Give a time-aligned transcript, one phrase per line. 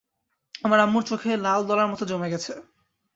[0.63, 2.53] আমার আম্মুর চোখে লাল দলার মত জমে গেছে।